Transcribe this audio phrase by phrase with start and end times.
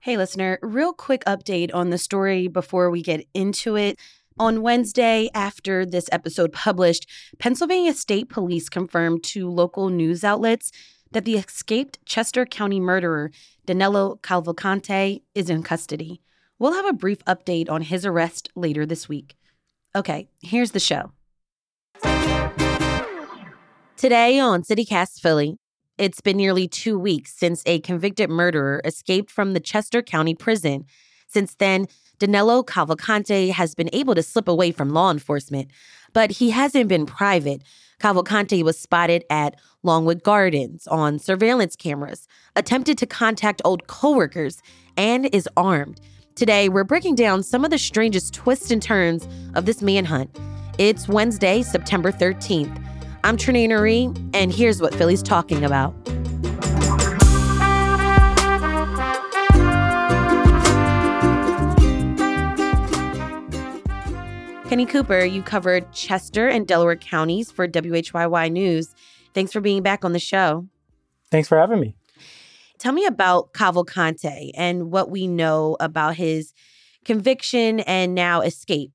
[0.00, 3.98] Hey, listener, real quick update on the story before we get into it.
[4.38, 7.10] On Wednesday, after this episode published,
[7.40, 10.70] Pennsylvania State Police confirmed to local news outlets
[11.10, 13.32] that the escaped Chester County murderer,
[13.66, 16.20] Danelo Cavalcante, is in custody.
[16.60, 19.36] We'll have a brief update on his arrest later this week.
[19.96, 21.10] Okay, here's the show.
[23.96, 25.58] Today on CityCast Philly,
[25.98, 30.84] it's been nearly two weeks since a convicted murderer escaped from the Chester County prison.
[31.26, 31.86] Since then,
[32.18, 35.70] Danelo Cavalcante has been able to slip away from law enforcement,
[36.12, 37.62] but he hasn't been private.
[38.00, 44.62] Cavalcante was spotted at Longwood Gardens on surveillance cameras, attempted to contact old coworkers,
[44.96, 46.00] and is armed.
[46.34, 50.36] Today, we're breaking down some of the strangest twists and turns of this manhunt.
[50.78, 52.84] It's Wednesday, September 13th.
[53.24, 55.94] I'm Trenae Nuri, and here's what Philly's talking about.
[64.68, 68.94] Kenny Cooper, you covered Chester and Delaware counties for WHYY News.
[69.32, 70.66] Thanks for being back on the show.
[71.30, 71.94] Thanks for having me.
[72.78, 76.52] Tell me about Cavalcante and what we know about his
[77.04, 78.92] conviction and now escape.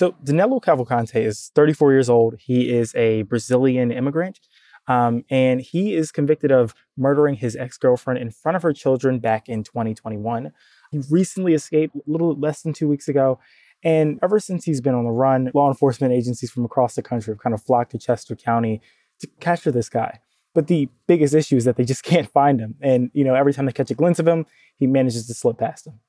[0.00, 2.36] So Danelo Cavalcante is 34 years old.
[2.38, 4.40] He is a Brazilian immigrant.
[4.88, 9.18] Um, and he is convicted of murdering his ex girlfriend in front of her children
[9.18, 10.52] back in 2021.
[10.90, 13.40] He recently escaped a little less than two weeks ago.
[13.84, 17.32] And ever since he's been on the run, law enforcement agencies from across the country
[17.32, 18.80] have kind of flocked to Chester County
[19.18, 20.18] to capture this guy.
[20.54, 22.76] But the biggest issue is that they just can't find him.
[22.80, 24.46] And, you know, every time they catch a glimpse of him,
[24.78, 26.00] he manages to slip past them.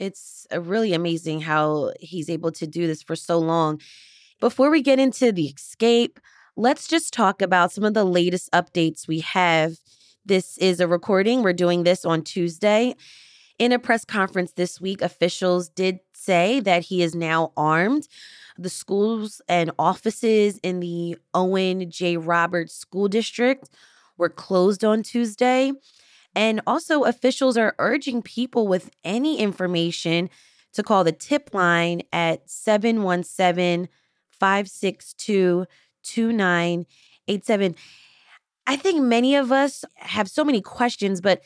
[0.00, 3.80] It's uh, really amazing how he's able to do this for so long.
[4.40, 6.18] Before we get into the escape,
[6.56, 9.74] let's just talk about some of the latest updates we have.
[10.24, 11.42] This is a recording.
[11.42, 12.96] We're doing this on Tuesday.
[13.58, 18.08] In a press conference this week, officials did say that he is now armed.
[18.56, 22.16] The schools and offices in the Owen J.
[22.16, 23.68] Roberts School District
[24.16, 25.72] were closed on Tuesday.
[26.34, 30.30] And also, officials are urging people with any information
[30.72, 33.88] to call the tip line at 717
[34.30, 35.66] 562
[36.02, 37.74] 2987.
[38.66, 41.42] I think many of us have so many questions, but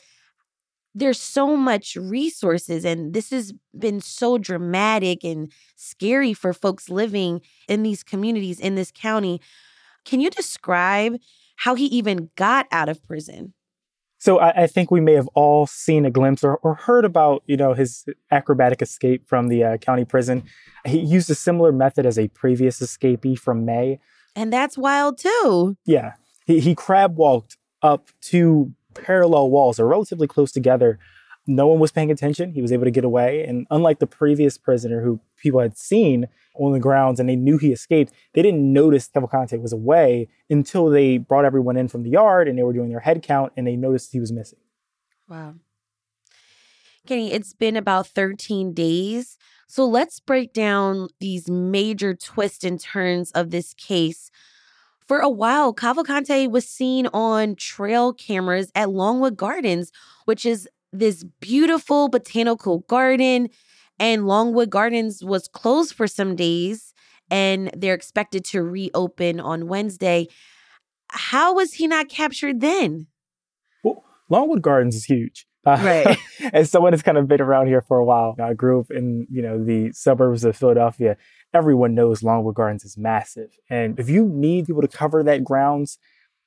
[0.93, 7.41] there's so much resources and this has been so dramatic and scary for folks living
[7.67, 9.41] in these communities in this county.
[10.05, 11.17] Can you describe
[11.57, 13.54] how he even got out of prison?
[14.25, 17.43] So I, I, think we may have all seen a glimpse or, or heard about,
[17.45, 20.41] you know, his acrobatic escape from the uh, county prison.
[20.83, 23.99] He used a similar method as a previous escapee from May.
[24.35, 25.77] And that's wild too.
[25.85, 26.13] Yeah.
[26.47, 30.97] He, he crab walked up two parallel walls, are relatively close together,
[31.47, 32.53] no one was paying attention.
[32.53, 33.43] He was able to get away.
[33.43, 37.57] And unlike the previous prisoner who people had seen on the grounds and they knew
[37.57, 42.09] he escaped, they didn't notice Cavalcante was away until they brought everyone in from the
[42.09, 44.59] yard and they were doing their head count and they noticed he was missing.
[45.27, 45.55] Wow.
[47.05, 49.37] Kenny, it's been about 13 days.
[49.67, 54.31] So let's break down these major twists and turns of this case.
[55.07, 59.91] For a while, Cavalcante was seen on trail cameras at Longwood Gardens,
[60.25, 60.67] which is
[60.99, 63.49] this beautiful botanical garden.
[63.99, 66.93] And Longwood Gardens was closed for some days
[67.29, 70.27] and they're expected to reopen on Wednesday.
[71.09, 73.07] How was he not captured then?
[73.83, 75.47] Well, Longwood Gardens is huge.
[75.65, 76.17] Uh, right.
[76.53, 79.25] as someone who's kind of been around here for a while, I grew up in,
[79.31, 81.17] you know, the suburbs of Philadelphia.
[81.53, 83.57] Everyone knows Longwood Gardens is massive.
[83.69, 85.97] And if you need people to cover that grounds,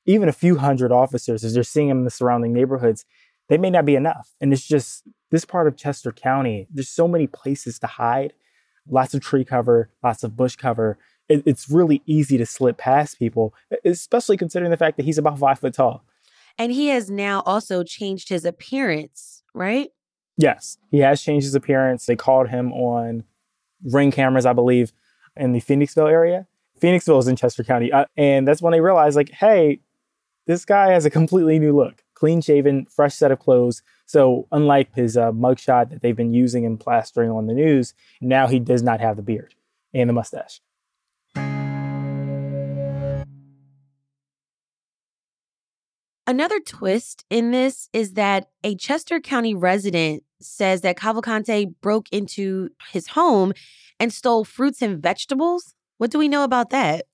[0.07, 3.05] even a few hundred officers, as you're seeing them in the surrounding neighborhoods,
[3.49, 4.35] they may not be enough.
[4.41, 8.33] And it's just this part of Chester County, there's so many places to hide,
[8.89, 10.99] lots of tree cover, lots of bush cover.
[11.29, 13.55] It, it's really easy to slip past people,
[13.85, 16.05] especially considering the fact that he's about five foot tall.
[16.57, 19.91] And he has now also changed his appearance, right?
[20.37, 22.06] Yes, he has changed his appearance.
[22.06, 23.25] They called him on
[23.85, 24.93] ring cameras, I believe,
[25.37, 26.47] in the Phoenixville area.
[26.81, 27.93] Phoenixville is in Chester County.
[27.93, 29.81] Uh, and that's when they realized, like, hey,
[30.47, 33.82] this guy has a completely new look clean shaven, fresh set of clothes.
[34.06, 38.49] So, unlike his uh, mugshot that they've been using and plastering on the news, now
[38.49, 39.55] he does not have the beard
[39.94, 40.61] and the mustache.
[46.26, 52.69] Another twist in this is that a Chester County resident says that Cavalcante broke into
[52.91, 53.53] his home
[53.99, 55.75] and stole fruits and vegetables.
[55.97, 57.06] What do we know about that?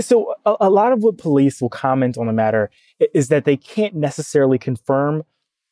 [0.00, 2.70] So, a, a, lot of what police will comment on the matter
[3.14, 5.24] is that they can't necessarily confirm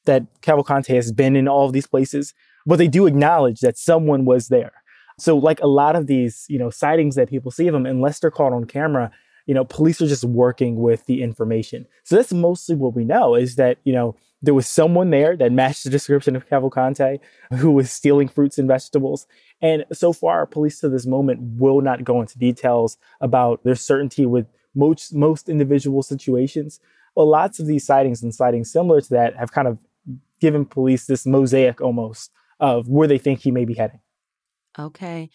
[0.07, 2.33] that Cavalcante has been in all of these places,
[2.65, 4.73] but they do acknowledge that someone was there.
[5.19, 8.21] So, like a lot of these, you know, sightings that people see of him, unless
[8.21, 9.11] they're caught on camera,
[9.49, 11.87] you know, police are just working with the information.
[12.05, 15.53] So that's mostly what we know is that, you know, there was someone there that
[15.53, 17.19] matched the description of Cavalcante
[17.55, 19.27] who was stealing fruits and vegetables.
[19.61, 24.27] And so far, police to this moment will not go into details about their certainty
[24.27, 26.79] with most, most individual situations.
[27.17, 29.79] But lots of these sightings and sightings similar to that have kind of
[30.41, 32.31] given police this mosaic almost
[32.61, 34.01] of where they think he may be heading.
[34.79, 35.31] Okay.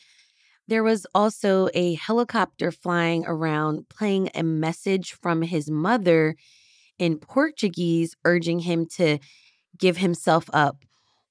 [0.67, 6.37] There was also a helicopter flying around playing a message from his mother
[6.99, 9.19] in Portuguese, urging him to
[9.77, 10.77] give himself up.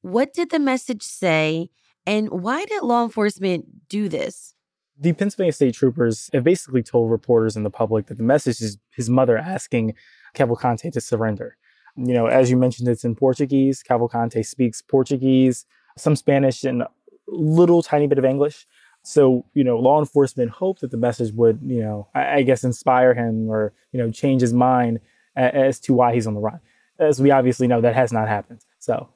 [0.03, 1.70] What did the message say,
[2.06, 4.55] and why did law enforcement do this?
[4.99, 8.79] The Pennsylvania State Troopers have basically told reporters and the public that the message is
[8.91, 9.94] his mother asking
[10.35, 11.56] Cavalcante to surrender.
[11.97, 13.82] You know, as you mentioned, it's in Portuguese.
[13.82, 15.67] Cavalcante speaks Portuguese,
[15.97, 16.91] some Spanish, and a
[17.26, 18.67] little tiny bit of English.
[19.03, 22.64] So, you know, law enforcement hoped that the message would, you know, I, I guess
[22.64, 25.00] inspire him or, you know, change his mind
[25.37, 26.61] as to why he's on the run.
[26.99, 28.64] As we obviously know, that has not happened.
[28.79, 29.08] So,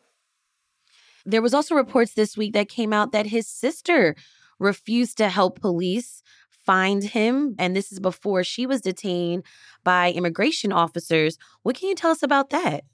[1.25, 4.15] there was also reports this week that came out that his sister
[4.59, 6.23] refused to help police
[6.65, 7.55] find him.
[7.59, 9.45] And this is before she was detained
[9.85, 11.39] by immigration officers.
[11.63, 12.85] What can you tell us about that?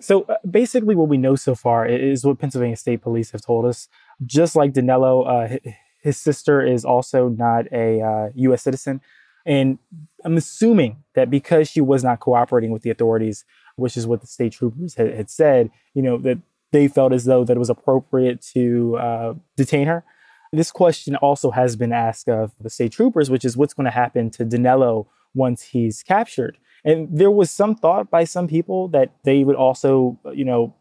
[0.00, 3.64] So uh, basically, what we know so far is what Pennsylvania State Police have told
[3.64, 3.88] us.
[4.24, 5.58] Just like Danelo, uh,
[6.02, 8.62] his sister is also not a uh, U.S.
[8.62, 9.00] citizen.
[9.44, 9.78] And
[10.24, 13.44] I'm assuming that because she was not cooperating with the authorities,
[13.76, 16.38] which is what the state troopers had, had said, you know, that
[16.70, 20.04] they felt as though that it was appropriate to uh, detain her.
[20.52, 23.90] This question also has been asked of the state troopers, which is what's going to
[23.90, 26.58] happen to Danelo once he's captured.
[26.84, 30.74] And there was some thought by some people that they would also, you know,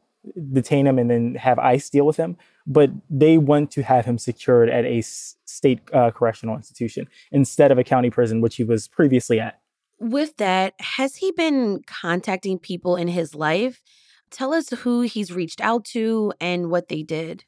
[0.52, 2.38] detain him and then have ICE deal with him.
[2.72, 7.78] But they want to have him secured at a state uh, correctional institution instead of
[7.78, 9.60] a county prison, which he was previously at.
[10.00, 13.82] With that, has he been contacting people in his life?
[14.32, 17.44] Tell us who he's reached out to and what they did.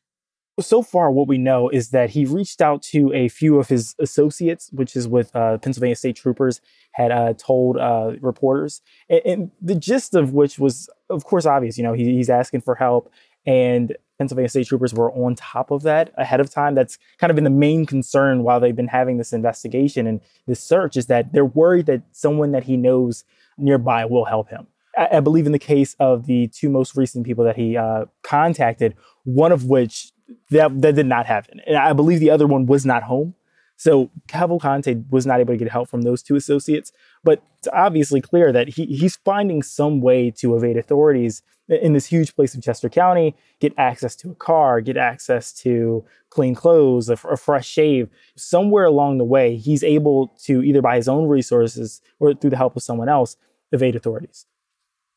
[0.60, 3.96] So far, what we know is that he reached out to a few of his
[4.00, 6.62] associates, which is with uh, Pennsylvania State Troopers,
[6.92, 8.82] had uh, told uh, reporters.
[9.10, 11.76] And, and, the gist of which was, of course, obvious.
[11.80, 13.12] You know, he, he's asking for help,
[13.48, 16.76] and Pennsylvania State Troopers were on top of that ahead of time.
[16.76, 20.60] That's kind of been the main concern while they've been having this investigation and this
[20.60, 23.24] search is that they're worried that someone that he knows
[23.58, 24.68] nearby will help him.
[24.98, 28.06] I, I believe in the case of the two most recent people that he uh,
[28.22, 30.12] contacted, one of which
[30.52, 31.62] that, that did not happen.
[31.66, 33.36] And I believe the other one was not home.
[33.84, 38.22] So Cavalcante was not able to get help from those two associates, but it's obviously
[38.22, 42.64] clear that he, he's finding some way to evade authorities in this huge place of
[42.64, 47.68] Chester County, get access to a car, get access to clean clothes, a, a fresh
[47.68, 48.08] shave.
[48.38, 52.58] Somewhere along the way, he's able to either by his own resources or through the
[52.58, 53.36] help of someone else
[53.74, 54.46] evade authorities.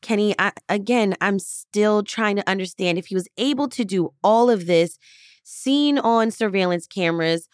[0.01, 4.49] Kenny, I, again, I'm still trying to understand if he was able to do all
[4.49, 4.99] of this
[5.45, 7.47] seen on surveillance cameras.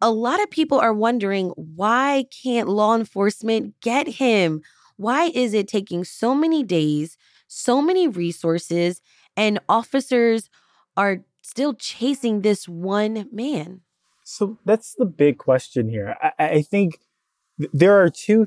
[0.00, 4.60] A lot of people are wondering why can't law enforcement get him?
[4.96, 7.16] Why is it taking so many days,
[7.48, 9.00] so many resources,
[9.36, 10.50] and officers
[10.96, 13.80] are still chasing this one man?
[14.24, 16.16] So that's the big question here.
[16.20, 17.00] I, I think
[17.58, 18.46] th- there are two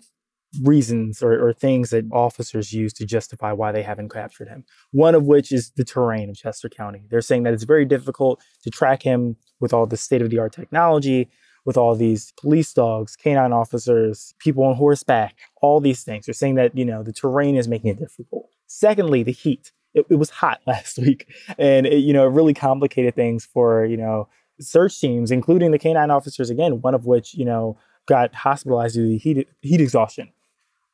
[0.63, 4.65] reasons or, or, things that officers use to justify why they haven't captured him.
[4.91, 7.03] One of which is the terrain of Chester County.
[7.09, 10.39] They're saying that it's very difficult to track him with all the state of the
[10.39, 11.29] art technology,
[11.65, 16.25] with all these police dogs, canine officers, people on horseback, all these things.
[16.25, 18.49] They're saying that, you know, the terrain is making it difficult.
[18.67, 19.71] Secondly, the heat.
[19.93, 23.85] It, it was hot last week and it, you know, it really complicated things for,
[23.85, 24.27] you know,
[24.59, 27.77] search teams, including the canine officers, again, one of which, you know,
[28.07, 30.31] got hospitalized due to heat, heat exhaustion.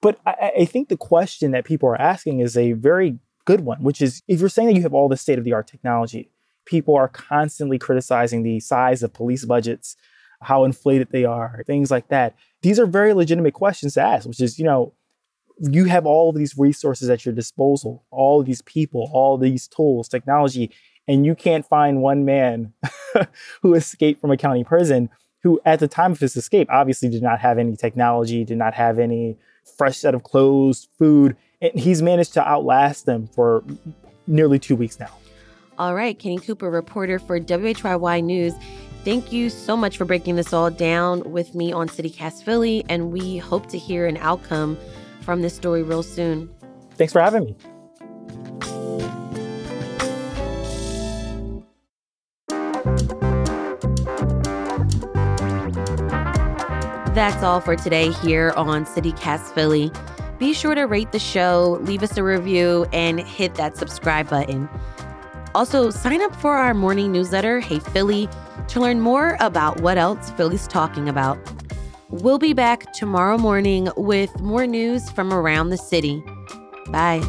[0.05, 3.81] But I, I think the question that people are asking is a very good one,
[3.81, 6.29] which is if you're saying that you have all the state of the art technology,
[6.65, 9.95] people are constantly criticizing the size of police budgets,
[10.43, 12.35] how inflated they are, things like that.
[12.61, 14.93] These are very legitimate questions to ask, which is, you know,
[15.57, 20.07] you have all of these resources at your disposal, all these people, all these tools,
[20.07, 20.69] technology,
[21.07, 22.73] and you can't find one man
[23.63, 25.09] who escaped from a county prison
[25.41, 28.75] who, at the time of his escape, obviously did not have any technology, did not
[28.75, 29.39] have any
[29.77, 33.63] fresh set of clothes, food, and he's managed to outlast them for
[34.27, 35.11] nearly two weeks now.
[35.77, 38.53] All right, Kenny Cooper, reporter for WHYY News.
[39.03, 43.11] Thank you so much for breaking this all down with me on CityCast Philly, and
[43.11, 44.77] we hope to hear an outcome
[45.21, 46.49] from this story real soon.
[46.95, 47.55] Thanks for having me.
[57.15, 59.89] That's all for today here on CityCast Philly.
[60.37, 64.67] Be sure to rate the show, leave us a review, and hit that subscribe button.
[65.55, 68.27] Also, sign up for our morning newsletter, Hey Philly,
[68.67, 71.39] to learn more about what else Philly's talking about.
[72.09, 76.21] We'll be back tomorrow morning with more news from around the city.
[76.87, 77.23] Bye.